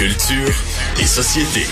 Culture 0.00 0.54
et 0.98 1.04
société. 1.04 1.66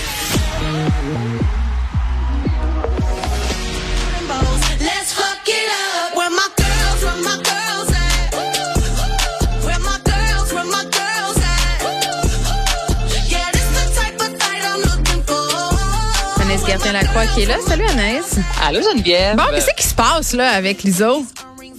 Anaïs 16.39 16.65
Gertin-Lacroix 16.67 17.25
qui 17.33 17.41
est 17.41 17.45
là. 17.47 17.55
Salut 17.67 17.83
Anaïs. 17.87 18.37
Allô 18.61 18.79
Geneviève. 18.83 19.37
Bon, 19.37 19.43
qu'est-ce 19.55 19.73
qui 19.75 19.87
se 19.87 19.95
passe 19.95 20.33
là 20.33 20.51
avec 20.51 20.83
l'ISO? 20.83 21.25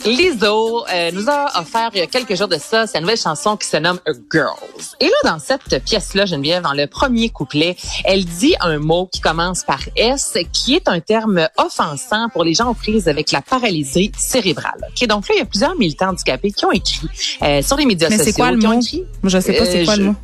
Lizzo 0.07 0.85
euh, 0.93 1.11
nous 1.13 1.29
a 1.29 1.61
offert 1.61 1.91
il 1.95 1.99
y 1.99 2.03
a 2.03 2.07
quelques 2.07 2.35
jours 2.35 2.49
de 2.49 2.57
ça 2.57 2.87
sa 2.87 3.01
nouvelle 3.01 3.17
chanson 3.19 3.57
qui 3.57 3.67
se 3.67 3.77
nomme 3.77 3.99
A 4.07 4.13
Girls. 4.33 4.55
Et 5.01 5.07
là, 5.07 5.33
dans 5.33 5.39
cette 5.39 5.83
pièce-là, 5.85 6.27
Geneviève, 6.27 6.63
dans 6.63 6.73
le 6.73 6.87
premier 6.87 7.29
couplet, 7.29 7.77
elle 8.05 8.25
dit 8.25 8.55
un 8.61 8.79
mot 8.79 9.09
qui 9.13 9.21
commence 9.21 9.63
par 9.65 9.81
S, 9.97 10.37
qui 10.53 10.75
est 10.77 10.89
un 10.89 11.01
terme 11.01 11.49
offensant 11.59 12.29
pour 12.33 12.45
les 12.45 12.55
gens 12.55 12.71
aux 12.71 12.75
prises 12.75 13.09
avec 13.09 13.31
la 13.33 13.43
paralysie 13.43 14.13
cérébrale. 14.17 14.81
Ok, 14.89 15.07
donc 15.07 15.29
là, 15.29 15.35
il 15.37 15.39
y 15.39 15.43
a 15.43 15.47
plusieurs 15.47 15.77
militants 15.77 16.09
handicapés 16.09 16.53
qui 16.53 16.65
ont 16.65 16.73
écrit 16.73 17.09
euh, 17.43 17.63
sur 17.63 17.77
les 17.77 17.85
médias 17.87 18.09
Mais 18.09 18.17
sociaux. 18.19 18.33
c'est 18.33 18.41
quoi 18.41 18.51
le 18.53 18.59
mot? 18.59 18.73
écrit- 18.81 19.05
je 19.25 19.39
sais 19.39 19.53
pas 19.53 19.65
c'est 19.67 19.83
Euh, 19.83 19.85
quoi 19.85 19.97
le 19.97 20.03
je- 20.03 20.09
mot. 20.09 20.15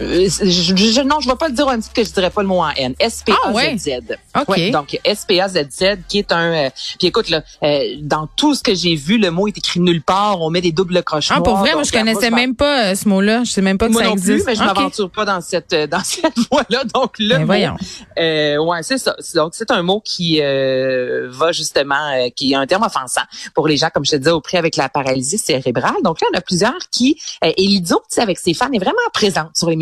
Euh, 0.00 0.28
je, 0.28 0.74
je- 0.76 1.00
non, 1.02 1.20
je 1.20 1.28
vais 1.28 1.36
pas 1.36 1.48
le 1.48 1.54
dire 1.54 1.68
titre 1.78 1.92
que 1.94 2.04
je 2.04 2.10
dirais 2.10 2.30
pas 2.30 2.42
le 2.42 2.48
mot 2.48 2.60
en 2.60 2.70
N. 2.70 2.94
S-P-A-Z-Z. 2.98 4.16
Ah. 4.34 4.44
Ouais, 4.48 4.70
donc 4.70 4.98
S-P-A-Z-Z, 5.04 5.98
qui 6.08 6.18
est 6.18 6.32
un... 6.32 6.66
euh, 6.66 6.70
puis 6.98 7.08
écoute, 7.08 7.28
là, 7.30 7.42
euh, 7.62 7.80
dans 8.00 8.26
tout 8.36 8.54
ce 8.54 8.62
que 8.62 8.74
j'ai 8.74 8.94
vu, 8.94 9.18
le 9.18 9.30
mot 9.30 9.48
est 9.48 9.56
écrit 9.56 9.80
nulle 9.80 10.02
part. 10.02 10.40
On 10.42 10.50
met 10.50 10.60
des 10.60 10.72
doubles 10.72 11.02
croches 11.02 11.28
Ah, 11.30 11.40
pour 11.40 11.56
vrai, 11.56 11.72
moi, 11.74 11.82
je 11.82 11.92
connaissais 11.92 12.30
même 12.30 12.54
pas 12.54 12.90
euh, 12.90 12.94
ce 12.94 13.08
mot-là. 13.08 13.44
Je 13.44 13.52
sais 13.52 13.62
même 13.62 13.78
pas 13.78 13.86
que 13.88 13.92
moi 13.92 14.02
ça 14.02 14.08
non 14.08 14.14
existe. 14.14 14.44
plus, 14.44 14.46
mais 14.46 14.54
je 14.54 14.60
OK. 14.62 14.66
m'aventure 14.66 15.10
pas 15.10 15.24
dans 15.24 15.40
cette 15.40 15.72
euh, 15.72 15.86
dans 15.86 16.00
cette 16.04 16.38
voie-là. 16.50 16.84
Donc 16.94 17.14
le 17.18 17.34
Mais 17.34 17.38
mot, 17.40 17.46
voyons. 17.46 17.76
euh, 18.18 18.56
ouais, 18.58 18.82
c'est 18.82 18.98
ça. 18.98 19.14
Donc 19.34 19.52
c'est 19.54 19.70
un 19.70 19.82
mot 19.82 20.00
qui 20.04 20.40
euh, 20.42 21.28
va 21.30 21.52
justement, 21.52 21.94
euh, 22.14 22.28
qui 22.34 22.52
est 22.52 22.56
un 22.56 22.66
terme 22.66 22.82
offensant 22.84 23.22
pour 23.54 23.68
les 23.68 23.76
gens, 23.76 23.88
comme 23.92 24.04
je 24.04 24.12
te 24.12 24.16
disais, 24.16 24.30
au 24.30 24.40
prix 24.40 24.56
avec 24.58 24.76
la 24.76 24.88
paralysie 24.88 25.38
cérébrale. 25.38 25.94
Donc 26.04 26.20
là, 26.20 26.26
on 26.34 26.36
a 26.38 26.40
plusieurs 26.40 26.74
qui 26.90 27.18
euh, 27.44 27.52
et 27.56 27.82
sais, 28.08 28.20
avec 28.20 28.38
ses 28.38 28.54
fans, 28.54 28.70
est 28.72 28.78
vraiment 28.78 28.96
présente 29.12 29.50
sur 29.56 29.68
les 29.70 29.76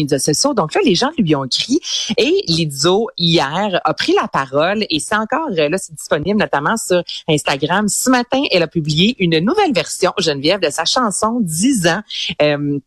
Donc 0.55 0.75
là, 0.75 0.81
les 0.85 0.95
gens 0.95 1.11
lui 1.19 1.35
ont 1.35 1.45
écrit 1.45 1.81
et 2.17 2.43
Lizzo 2.49 3.09
hier 3.17 3.81
a 3.85 3.95
pris 3.95 4.15
la 4.21 4.29
parole 4.29 4.85
et 4.91 5.01
c'est 5.01 5.17
encore 5.17 5.49
euh, 5.51 5.69
là, 5.69 5.79
c'est 5.79 5.95
disponible 5.95 6.39
notamment 6.39 6.77
sur 6.77 7.03
Instagram. 7.29 7.89
Ce 7.89 8.11
matin, 8.11 8.43
elle 8.51 8.63
a 8.63 8.69
publié 8.69 9.17
une 9.19 9.39
nouvelle 9.39 9.73
version, 9.73 10.13
Geneviève, 10.19 10.61
de 10.61 10.71
sa 10.71 10.85
chanson 10.85 11.39
10 11.41 11.87
ans. 11.87 12.03
Euh, 12.43 12.79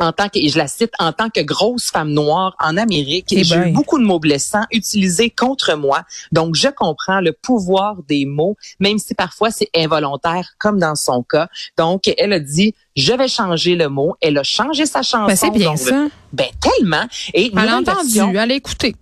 en 0.00 0.12
tant 0.12 0.28
que, 0.28 0.38
et 0.38 0.48
je 0.48 0.58
la 0.58 0.66
cite, 0.68 0.92
en 0.98 1.12
tant 1.12 1.28
que 1.30 1.40
grosse 1.40 1.90
femme 1.90 2.10
noire 2.10 2.56
en 2.58 2.76
Amérique, 2.76 3.26
Eh 3.30 3.44
j'ai 3.44 3.56
ben. 3.56 3.68
eu 3.68 3.72
beaucoup 3.72 3.98
de 3.98 4.04
mots 4.04 4.18
blessants 4.18 4.64
utilisés 4.72 5.30
contre 5.30 5.74
moi. 5.74 6.02
Donc, 6.32 6.54
je 6.54 6.68
comprends 6.68 7.20
le 7.20 7.32
pouvoir 7.32 7.96
des 8.08 8.24
mots, 8.26 8.56
même 8.80 8.98
si 8.98 9.14
parfois 9.14 9.50
c'est 9.50 9.68
involontaire, 9.76 10.50
comme 10.58 10.78
dans 10.78 10.94
son 10.96 11.22
cas. 11.22 11.48
Donc, 11.76 12.02
elle 12.18 12.32
a 12.32 12.40
dit, 12.40 12.74
je 12.96 13.12
vais 13.12 13.28
changer 13.28 13.76
le 13.76 13.88
mot. 13.88 14.14
Elle 14.20 14.38
a 14.38 14.42
changé 14.42 14.86
sa 14.86 15.02
chanson. 15.02 15.26
Ben, 15.26 15.36
c'est 15.36 15.50
bien 15.50 15.70
Donc, 15.70 15.78
ça. 15.78 16.06
Ben, 16.32 16.46
tellement. 16.60 17.04
Et 17.34 17.50
Elle 17.52 17.58
a 17.58 17.62
nouvelle 17.62 17.74
entendu, 17.74 18.14
version, 18.14 18.30
elle 18.30 18.50
a 18.50 18.54
écouté. 18.54 18.96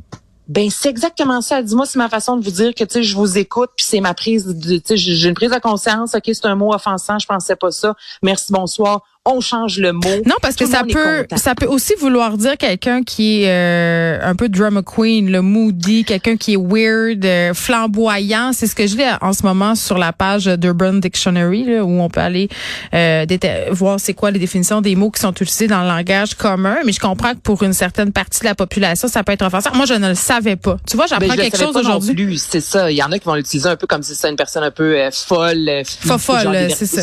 ben 0.48 0.70
c'est 0.70 0.88
exactement 0.88 1.40
ça. 1.42 1.62
Dis-moi, 1.62 1.84
c'est 1.86 1.98
ma 1.98 2.08
façon 2.08 2.36
de 2.36 2.44
vous 2.44 2.50
dire 2.50 2.74
que 2.74 2.84
tu 2.84 2.92
sais, 2.94 3.02
je 3.02 3.14
vous 3.16 3.36
écoute, 3.38 3.70
puis 3.76 3.86
c'est 3.88 4.00
ma 4.00 4.14
prise 4.14 4.46
de, 4.46 4.76
tu 4.78 4.82
sais, 4.84 4.96
j'ai 4.96 5.14
j'ai 5.14 5.28
une 5.28 5.34
prise 5.34 5.50
de 5.50 5.58
conscience. 5.58 6.14
Ok, 6.14 6.22
c'est 6.26 6.46
un 6.46 6.54
mot 6.54 6.72
offensant, 6.72 7.18
je 7.18 7.26
pensais 7.26 7.56
pas 7.56 7.70
ça. 7.70 7.94
Merci, 8.22 8.52
bonsoir. 8.52 9.02
On 9.30 9.40
change 9.42 9.78
le 9.78 9.92
mot. 9.92 10.00
Non, 10.24 10.36
parce 10.40 10.54
que 10.56 10.64
ça 10.64 10.84
peut, 10.94 11.26
ça 11.36 11.54
peut 11.54 11.66
aussi 11.66 11.92
vouloir 12.00 12.38
dire 12.38 12.56
quelqu'un 12.56 13.02
qui 13.02 13.42
est 13.42 13.50
euh, 13.50 14.18
un 14.22 14.34
peu 14.34 14.48
drama 14.48 14.80
queen, 14.82 15.30
le 15.30 15.42
moody, 15.42 16.04
quelqu'un 16.04 16.36
qui 16.38 16.54
est 16.54 16.56
weird, 16.56 17.22
euh, 17.26 17.52
flamboyant. 17.52 18.52
C'est 18.54 18.66
ce 18.66 18.74
que 18.74 18.86
je 18.86 18.96
lis 18.96 19.04
en 19.20 19.34
ce 19.34 19.42
moment 19.42 19.74
sur 19.74 19.98
la 19.98 20.14
page 20.14 20.46
d'Urban 20.46 20.94
Dictionary, 20.94 21.64
là, 21.64 21.84
où 21.84 22.00
on 22.00 22.08
peut 22.08 22.20
aller 22.20 22.48
euh, 22.94 23.26
voir 23.70 24.00
c'est 24.00 24.14
quoi 24.14 24.30
les 24.30 24.38
définitions 24.38 24.80
des 24.80 24.96
mots 24.96 25.10
qui 25.10 25.20
sont 25.20 25.32
utilisés 25.32 25.66
dans 25.66 25.82
le 25.82 25.88
langage 25.88 26.34
commun. 26.34 26.78
Mais 26.86 26.92
je 26.92 27.00
comprends 27.00 27.32
que 27.34 27.40
pour 27.40 27.62
une 27.62 27.74
certaine 27.74 28.12
partie 28.12 28.40
de 28.40 28.46
la 28.46 28.54
population, 28.54 29.08
ça 29.08 29.22
peut 29.24 29.32
être 29.32 29.44
offensant. 29.44 29.70
Moi, 29.74 29.84
je 29.84 29.94
ne 29.94 30.08
le 30.08 30.14
savais 30.14 30.56
pas. 30.56 30.78
Tu 30.88 30.96
vois, 30.96 31.04
j'apprends 31.06 31.26
quelque 31.42 31.58
chose 31.66 31.74
aujourd'hui. 31.76 32.38
C'est 32.38 32.60
ça. 32.62 32.90
Il 32.90 32.96
y 32.96 33.02
en 33.02 33.12
a 33.12 33.18
qui 33.18 33.26
vont 33.26 33.34
l'utiliser 33.34 33.68
un 33.68 33.76
peu 33.76 33.86
comme 33.86 34.02
si 34.02 34.14
c'était 34.14 34.30
une 34.30 34.36
personne 34.36 34.62
un 34.64 34.70
peu 34.70 34.96
euh, 34.98 35.10
folle. 35.12 35.68
euh, 35.68 35.82
des- 36.68 36.74
c'est 36.74 36.86
ça. 36.86 37.02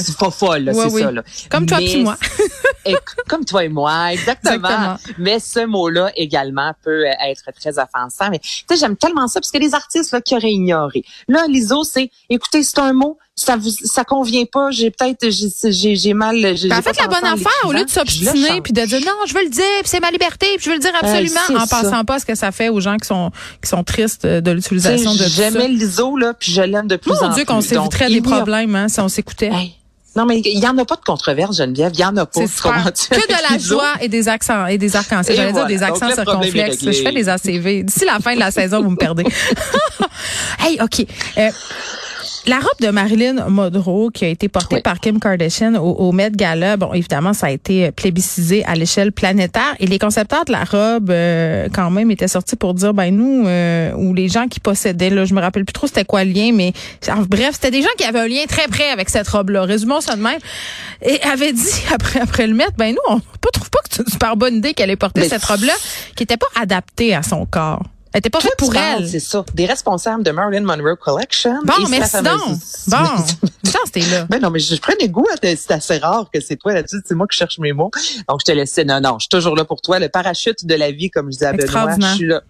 Ouais, 0.72 0.86
c'est 0.90 0.94
oui. 0.96 1.02
ça. 1.04 1.12
Là. 1.12 1.22
Comme 1.52 1.66
toi 1.68 1.78
moi. 2.06 2.18
Et 2.86 2.96
comme 3.28 3.46
toi 3.46 3.64
et 3.64 3.70
moi, 3.70 4.14
exactement. 4.14 4.56
Exactement. 4.56 4.98
Mais 5.18 5.40
ce 5.40 5.66
mot-là 5.66 6.12
également 6.16 6.72
peut 6.84 7.06
euh, 7.08 7.12
être 7.28 7.52
très 7.60 7.80
offensant. 7.80 8.30
Mais 8.30 8.40
tu 8.40 8.64
sais, 8.70 8.76
j'aime 8.78 8.96
tellement 8.96 9.28
ça 9.28 9.40
parce 9.40 9.52
que 9.52 9.58
les 9.58 9.74
artistes 9.74 10.12
là, 10.12 10.22
qui 10.22 10.36
auraient 10.36 10.52
ignoré. 10.52 11.04
Là, 11.28 11.46
l'ISO, 11.48 11.84
c'est, 11.84 12.12
écoutez, 12.30 12.64
c'est 12.64 12.80
un 12.80 12.94
mot, 12.94 13.18
ça 13.36 13.58
vous, 13.58 13.70
ça 13.70 14.04
convient 14.04 14.46
pas. 14.46 14.70
J'ai 14.72 14.92
peut-être, 14.92 15.30
j'ai, 15.30 15.72
j'ai, 15.72 15.96
j'ai 15.96 16.14
mal. 16.14 16.36
J'ai 16.56 16.70
T'as 16.70 16.76
j'ai 16.78 16.82
fait 16.84 17.02
la 17.02 17.08
bonne 17.08 17.26
en 17.26 17.34
affaire 17.34 17.52
au 17.66 17.74
lieu 17.74 17.84
de 17.84 17.90
s'obstiner 17.90 18.62
puis 18.62 18.72
de 18.72 18.86
dire 18.86 19.00
non, 19.02 19.26
je 19.28 19.34
veux 19.34 19.44
le 19.44 19.50
dire, 19.50 19.64
puis 19.80 19.90
c'est 19.90 20.00
ma 20.00 20.12
liberté, 20.12 20.48
puis 20.56 20.66
je 20.66 20.70
veux 20.70 20.76
le 20.76 20.82
dire 20.82 20.94
absolument 20.96 21.40
c'est 21.48 21.56
en 21.56 21.66
ça. 21.66 21.82
pensant 21.82 22.06
pas 22.06 22.16
à 22.16 22.20
ce 22.20 22.26
que 22.26 22.36
ça 22.36 22.52
fait 22.52 22.70
aux 22.70 22.80
gens 22.80 22.98
qui 22.98 23.08
sont 23.08 23.32
qui 23.62 23.70
sont 23.70 23.84
tristes 23.84 24.26
de 24.26 24.52
l'utilisation 24.52 25.14
de. 25.14 25.24
J'aimais 25.28 25.68
l'ISO, 25.68 26.16
là, 26.18 26.34
puis 26.34 26.52
je 26.52 26.62
l'aime 26.62 26.88
de 26.88 26.96
plus 26.98 27.12
Mon 27.12 27.28
en 27.28 27.34
Dieu 27.34 27.46
plus. 27.46 27.54
qu'on 27.54 27.62
s'éviterait 27.62 28.10
des 28.10 28.22
problèmes 28.22 28.76
hein, 28.76 28.88
si 28.90 29.00
on 29.00 29.10
s'écoutait. 29.10 29.52
Hey. 29.52 29.76
Non, 30.16 30.26
mais 30.26 30.40
il 30.40 30.60
y 30.60 30.68
en 30.68 30.78
a 30.78 30.86
pas 30.86 30.96
de 30.96 31.04
controverse, 31.06 31.58
Geneviève. 31.58 31.92
Il 31.94 32.00
y 32.00 32.06
en 32.06 32.16
a 32.16 32.26
pas. 32.26 32.42
C'est? 32.94 33.10
Que 33.10 33.28
de 33.28 33.52
la 33.52 33.58
joie 33.58 33.94
et 34.00 34.08
des 34.08 34.30
accents 34.30 34.66
et 34.68 34.78
des 34.78 34.96
arcs-en-ciel. 34.96 35.36
J'allais 35.36 35.52
voilà. 35.52 35.68
dire 35.68 35.78
des 35.78 35.84
accents 35.84 36.12
circonflexes. 36.12 36.86
Je 36.86 36.92
fais 36.92 37.12
des 37.12 37.28
ACV. 37.28 37.84
D'ici 37.84 38.06
la 38.06 38.20
fin 38.20 38.34
de 38.34 38.40
la 38.40 38.52
saison, 38.52 38.82
vous 38.82 38.92
me 38.92 38.96
perdez. 38.96 39.26
hey, 40.60 40.80
OK. 40.82 41.06
Euh, 41.38 41.50
la 42.48 42.58
robe 42.58 42.80
de 42.80 42.90
Marilyn 42.90 43.50
Monroe 43.50 44.10
qui 44.14 44.26
a 44.26 44.28
été 44.28 44.50
portée 44.50 44.76
Oui. 44.78 44.82
par 44.82 45.00
Kim 45.00 45.20
Kardashian 45.20 45.76
au, 45.76 45.92
au 45.94 46.12
Met 46.12 46.32
Gala, 46.32 46.78
bon 46.78 46.94
évidemment 46.94 47.34
ça 47.34 47.48
a 47.48 47.52
été 47.52 47.92
plébiscisé 47.92 48.64
à 48.66 48.76
l'échelle 48.76 49.12
planétaire 49.12 49.76
et 49.80 49.88
les 49.88 49.98
concepteurs 50.00 50.46
de 50.46 50.52
la 50.52 50.64
robe 50.64 51.10
euh, 51.10 51.68
quand 51.74 51.90
même 51.92 52.12
étaient 52.12 52.28
sortis 52.28 52.56
pour 52.56 52.74
dire 52.74 52.94
ben 52.94 53.16
nous 53.16 53.48
euh, 53.48 53.94
ou 53.96 54.14
les 54.14 54.28
gens 54.30 54.48
qui 54.48 54.60
possédaient 54.60 55.10
là, 55.10 55.26
je 55.26 55.34
me 55.34 55.42
rappelle 55.42 55.66
plus 55.66 55.74
trop 55.74 55.88
c'était 55.88 56.06
quoi 56.06 56.24
le 56.24 56.32
lien 56.32 56.52
mais 56.54 56.74
en 57.10 57.22
bref, 57.24 57.52
c'était 57.54 57.72
des 57.72 57.82
gens 57.82 57.90
qui 57.98 58.04
avaient 58.04 58.20
un 58.20 58.28
lien 58.28 58.44
très 58.48 58.68
près 58.68 58.90
avec 58.90 59.10
cette 59.10 59.28
robe 59.28 59.50
là. 59.50 59.64
Résumons 59.64 60.02
ça 60.02 60.16
de 60.16 60.22
même. 60.22 60.40
Et 61.02 61.20
avait 61.24 61.54
dit 61.54 61.82
après 61.94 62.20
après 62.20 62.48
le 62.48 62.54
Met 62.54 62.68
ben 62.78 62.92
nous 62.92 63.16
on 63.16 63.20
pas 63.20 63.50
trouve 63.54 63.70
pas 63.70 63.80
que 63.80 63.90
c'est 63.92 64.02
une 64.04 64.12
super 64.12 64.36
bonne 64.38 64.56
idée 64.56 64.74
qu'elle 64.74 64.90
ait 64.90 64.96
porté 64.96 65.22
Mais- 65.22 65.30
cette 65.30 65.44
robe 65.46 65.64
là 65.64 65.74
qui 66.16 66.24
était 66.24 66.38
pas 66.38 66.48
adaptée 66.60 67.16
à 67.16 67.24
son 67.24 67.46
corps. 67.46 67.82
Elle 68.16 68.20
était 68.20 68.30
pas 68.30 68.40
faite 68.40 68.56
pour 68.58 68.74
elle. 68.74 69.06
C'est 69.10 69.20
ça. 69.20 69.44
Des 69.54 69.66
responsables 69.66 70.24
de 70.24 70.32
Marilyn 70.32 70.62
Monroe 70.62 70.96
Collection. 70.96 71.60
Bon, 71.66 71.74
Et 71.82 71.86
sinon, 71.86 72.30
fameuse- 72.38 72.88
bon, 72.88 72.98
chance 73.70 73.92
t'es 73.92 74.00
là. 74.00 74.26
Ben 74.30 74.40
non, 74.42 74.50
mais 74.52 74.60
je, 74.60 74.74
je 74.74 74.80
prenais 74.80 75.10
goût 75.10 75.26
c'est 75.44 75.72
assez 75.72 75.98
rare 75.98 76.30
que 76.34 76.40
c'est 76.40 76.56
toi 76.56 76.74
là-dessus, 76.74 77.02
c'est 77.06 77.14
moi 77.14 77.28
qui 77.28 77.38
cherche 77.38 77.60
mes 77.60 77.74
mots. 77.74 77.92
Donc 78.30 78.40
je 78.40 78.46
te 78.46 78.54
laissais. 78.54 78.86
Non, 78.86 79.02
non, 79.02 79.16
je 79.20 79.24
suis 79.24 79.30
toujours 79.30 79.58
là 79.58 79.66
pour 79.66 79.82
toi. 79.82 80.00
Le 80.00 80.08
parachute 80.08 80.66
de 80.66 80.76
la 80.76 80.92
vie, 80.92 81.10
comme 81.10 81.26
je 81.26 81.32
disais 81.32 81.48
à 81.48 81.52
Benoît, 81.58 81.96
je 82.12 82.16
suis 82.16 82.26
là. 82.28 82.42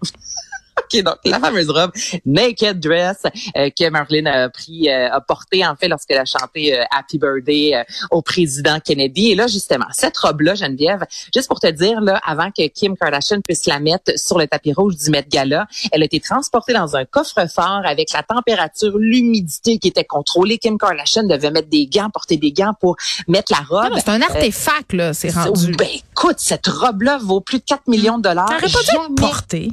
OK, 0.78 1.02
donc 1.02 1.16
la 1.24 1.40
fameuse 1.40 1.70
robe 1.70 1.90
Naked 2.26 2.80
Dress 2.80 3.22
euh, 3.56 3.70
que 3.70 3.88
Marilyn 3.88 4.26
a 4.26 4.48
pris, 4.50 4.90
euh, 4.90 5.10
a 5.10 5.20
portée 5.20 5.66
en 5.66 5.74
fait 5.74 5.88
lorsqu'elle 5.88 6.18
a 6.18 6.24
chanté 6.24 6.78
euh, 6.78 6.84
Happy 6.90 7.18
Birthday 7.18 7.74
euh, 7.74 7.84
au 8.10 8.20
président 8.20 8.78
Kennedy. 8.80 9.32
Et 9.32 9.34
là, 9.34 9.46
justement, 9.46 9.86
cette 9.92 10.16
robe-là, 10.18 10.54
Geneviève, 10.54 11.04
juste 11.34 11.48
pour 11.48 11.60
te 11.60 11.66
dire, 11.68 12.00
là, 12.00 12.20
avant 12.24 12.50
que 12.50 12.66
Kim 12.68 12.96
Kardashian 12.96 13.40
puisse 13.40 13.66
la 13.66 13.80
mettre 13.80 14.18
sur 14.18 14.38
le 14.38 14.46
tapis 14.46 14.72
rouge 14.74 14.96
du 14.96 15.10
Met 15.10 15.26
Gala, 15.28 15.66
elle 15.92 16.02
a 16.02 16.04
été 16.04 16.20
transportée 16.20 16.74
dans 16.74 16.94
un 16.94 17.04
coffre-fort 17.04 17.82
avec 17.84 18.12
la 18.12 18.22
température, 18.22 18.98
l'humidité 18.98 19.78
qui 19.78 19.88
était 19.88 20.04
contrôlée. 20.04 20.58
Kim 20.58 20.78
Kardashian 20.78 21.24
devait 21.24 21.50
mettre 21.50 21.68
des 21.68 21.86
gants, 21.86 22.10
porter 22.10 22.36
des 22.36 22.52
gants 22.52 22.74
pour 22.78 22.96
mettre 23.28 23.52
la 23.52 23.64
robe. 23.66 23.94
C'est 23.96 24.10
un 24.10 24.20
artefact, 24.20 24.92
là, 24.92 25.14
c'est 25.14 25.30
rendu. 25.30 25.72
Ben, 25.72 25.88
écoute, 26.12 26.36
cette 26.38 26.66
robe-là 26.66 27.18
vaut 27.22 27.40
plus 27.40 27.58
de 27.58 27.64
4 27.64 27.88
millions 27.88 28.18
de 28.18 28.22
dollars. 28.22 28.46
T'aurais 28.46 28.60
pas 28.72 29.08
dû 29.08 29.14
porter. 29.16 29.70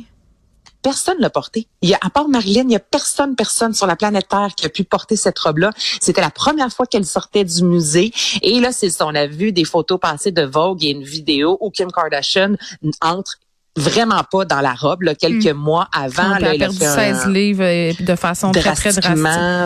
Personne 0.84 1.16
l'a 1.20 1.30
porté. 1.32 1.68
Il 1.82 1.90
y 1.90 1.94
a, 1.96 1.98
à 2.02 2.10
part 2.12 2.28
Marilyn, 2.30 2.64
il 2.66 2.72
y 2.72 2.76
a 2.76 2.80
personne, 2.80 3.36
personne 3.36 3.74
sur 3.74 3.88
la 3.88 3.96
planète 3.96 4.28
Terre 4.30 4.50
qui 4.56 4.66
a 4.66 4.70
pu 4.70 4.84
porter 4.84 5.16
cette 5.16 5.40
robe-là. 5.40 5.72
C'était 6.02 6.22
la 6.22 6.30
première 6.30 6.70
fois 6.72 6.86
qu'elle 6.86 7.06
sortait 7.06 7.44
du 7.46 7.64
musée. 7.64 8.12
Et 8.42 8.60
là, 8.60 8.72
c'est. 8.72 9.02
On 9.02 9.16
a 9.16 9.26
vu 9.26 9.52
des 9.52 9.66
photos 9.66 10.00
passées 10.00 10.32
de 10.32 10.44
Vogue 10.44 10.84
et 10.84 10.90
une 10.92 11.04
vidéo 11.04 11.58
où 11.62 11.72
Kim 11.72 11.92
Kardashian 11.92 12.56
entre 13.02 13.38
vraiment 13.76 14.22
pas 14.32 14.46
dans 14.46 14.62
la 14.62 14.74
robe, 14.76 15.02
là, 15.02 15.16
quelques 15.16 15.48
mois 15.48 15.88
avant. 15.92 16.36
Elle 16.36 16.46
a 16.46 16.54
perdu 16.60 16.78
fait 16.78 16.86
un- 16.86 16.96
16 17.22 17.28
livres 17.28 17.64
euh, 17.64 17.92
de 18.00 18.16
façon 18.16 18.52
très, 18.52 18.62
très 18.76 18.92
drastique. 18.94 19.18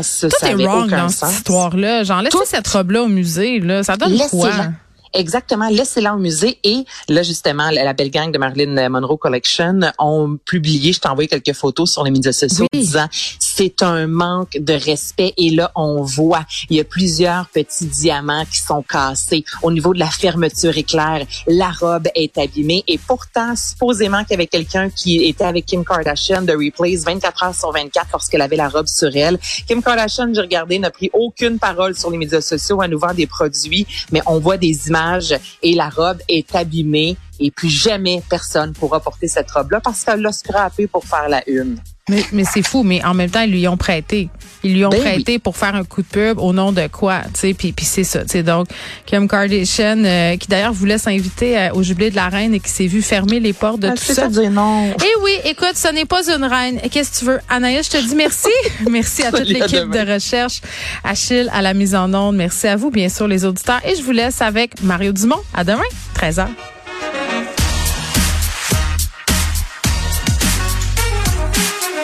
Ça, 0.02 0.30
Tout 0.30 0.36
ça 0.40 0.52
est 0.52 0.56
wrong 0.56 0.90
dans 0.90 1.10
sens. 1.10 1.30
cette 1.32 1.38
histoire-là. 1.40 2.04
Tout- 2.30 2.40
cette 2.46 2.68
robe-là 2.70 3.04
au 3.04 3.08
musée, 3.08 3.60
là. 3.60 3.84
Ça 3.84 3.98
donne 3.98 4.18
quoi? 4.30 4.50
Exactement, 5.14 5.70
laissez-la 5.70 6.16
au 6.16 6.18
musée. 6.18 6.58
Et 6.64 6.86
là, 7.10 7.24
justement, 7.24 7.70
la, 7.72 7.84
la 7.84 7.94
belle 7.94 8.12
gang 8.12 8.32
de 8.32 8.38
Marilyn 8.38 8.90
Monroe 8.90 9.18
Collection 9.18 9.80
ont 10.00 10.38
publié, 10.46 10.94
je 10.94 11.00
t'ai 11.00 11.08
envoyé 11.10 11.28
quelques 11.28 11.54
photos 11.54 11.92
sur 11.92 12.04
les 12.04 12.12
médias 12.12 12.32
sociaux 12.34 12.66
Oui. 12.74 12.80
disant 12.80 13.08
c'est 13.40 13.82
un 13.82 14.08
manque 14.08 14.58
de 14.60 14.74
respect. 14.74 15.34
Et 15.38 15.50
là, 15.50 15.72
on 15.76 16.04
voit, 16.04 16.46
il 16.70 16.78
y 16.78 16.80
a 16.80 16.84
plusieurs 16.84 17.48
petits 17.48 17.86
diamants 17.86 18.46
qui 18.46 18.60
sont 18.60 18.84
cassés. 18.84 19.44
Au 19.64 19.72
niveau 19.72 19.94
de 19.94 20.00
la 20.00 20.08
fermeture 20.10 20.78
éclair, 20.78 21.26
la 21.48 21.72
robe 21.72 22.08
est 22.14 22.38
abîmée. 22.38 22.84
Et 22.88 22.98
pourtant, 23.00 23.56
supposément 23.56 24.20
qu'il 24.24 24.32
y 24.32 24.34
avait 24.36 24.48
quelqu'un 24.48 24.90
qui 24.90 25.24
était 25.26 25.46
avec 25.46 25.66
Kim 25.66 25.84
Kardashian 25.84 26.44
de 26.44 26.54
Replace 26.54 27.04
24 27.04 27.44
heures 27.44 27.56
sur 27.56 27.72
24 27.72 28.10
lorsqu'elle 28.14 28.42
avait 28.42 28.56
la 28.56 28.70
robe 28.70 28.88
sur 28.88 29.10
elle. 29.16 29.40
Kim 29.68 29.82
Kardashian, 29.82 30.32
j'ai 30.34 30.42
regardé, 30.42 30.78
n'a 30.80 30.92
pris 30.92 31.10
aucune 31.14 31.58
parole 31.58 31.96
sur 31.98 32.12
les 32.12 32.18
médias 32.18 32.42
sociaux. 32.42 32.82
Elle 32.84 32.92
nous 32.92 33.00
vend 33.00 33.14
des 33.14 33.26
produits, 33.28 33.88
mais 34.12 34.22
on 34.28 34.40
voit 34.40 34.58
des 34.58 34.88
images 34.88 34.97
et 35.62 35.76
la 35.76 35.90
robe 35.90 36.20
est 36.28 36.56
abîmée 36.56 37.18
et 37.40 37.52
plus 37.52 37.70
jamais 37.70 38.24
personne 38.30 38.74
pourra 38.74 39.00
porter 39.00 39.28
cette 39.28 39.50
robe-là 39.52 39.80
parce 39.80 40.04
qu'elle 40.04 40.22
l'a 40.22 40.32
scrappée 40.32 40.88
pour 40.88 41.04
faire 41.04 41.30
la 41.30 41.48
une. 41.48 41.80
Mais, 42.10 42.24
mais 42.32 42.44
c'est 42.46 42.66
fou, 42.66 42.84
mais 42.84 43.04
en 43.04 43.14
même 43.14 43.30
temps, 43.30 43.42
ils 43.42 43.52
lui 43.52 43.68
ont 43.68 43.76
prêté. 43.78 44.30
Ils 44.64 44.74
lui 44.74 44.86
ont 44.86 44.90
Ben 44.90 45.02
prêté 45.02 45.40
pour 45.40 45.56
faire 45.58 45.76
un 45.76 45.84
coup 45.84 46.02
de 46.02 46.08
pub 46.08 46.40
au 46.40 46.52
nom 46.54 46.72
de 46.72 46.88
quoi, 46.88 47.22
tu 47.34 47.40
sais, 47.42 47.54
puis, 47.54 47.74
puis 47.74 47.86
c'est 47.86 48.04
ça, 48.04 48.22
tu 48.22 48.30
sais. 48.30 48.44
Donc, 48.44 48.68
Kim 49.06 49.28
Kardashian, 49.28 50.04
euh, 50.04 50.36
qui 50.38 50.48
d'ailleurs 50.48 50.74
voulait 50.74 50.98
s'inviter 50.98 51.58
euh, 51.58 51.74
au 51.74 51.84
jubilé 51.84 52.10
de 52.10 52.16
la 52.16 52.30
reine 52.30 52.54
et 52.54 52.60
qui 52.60 52.70
s'est 52.72 52.88
vu 52.88 53.02
fermer 53.02 53.40
les 53.40 53.54
portes 53.54 53.82
de 53.82 53.88
Elle 53.90 54.00
tout 54.00 54.14
ça. 54.14 54.28
dire 54.30 54.50
non. 54.50 54.90
Eh 54.90 55.22
oui, 55.22 55.32
écoute, 55.46 55.74
ce 55.76 55.94
n'est 55.94 56.06
pas 56.06 56.28
une 56.30 56.44
reine. 56.44 56.80
Qu'est-ce 56.90 57.12
que 57.12 57.18
tu 57.20 57.26
veux? 57.26 57.40
Anaïs, 57.50 57.86
je 57.92 57.98
te 57.98 58.08
dis 58.08 58.16
merci. 58.16 58.50
merci 58.90 59.24
à 59.24 59.32
toute 59.32 59.48
l'équipe 59.48 59.90
de 59.90 60.14
recherche. 60.14 60.62
Achille 61.04 61.50
à 61.54 61.62
la 61.62 61.74
mise 61.74 61.94
en 61.94 62.14
onde. 62.14 62.36
Merci 62.38 62.68
à 62.68 62.76
vous, 62.78 62.90
bien 62.90 63.10
sûr, 63.10 63.28
les 63.28 63.46
auditeurs. 63.46 63.82
Et 63.86 63.96
je 63.96 64.02
vous 64.02 64.12
laisse 64.12 64.42
avec 64.42 64.82
Mario 64.82 65.12
Dumont. 65.12 65.42
À 65.54 65.64
demain, 65.64 65.84
13h. 66.16 66.48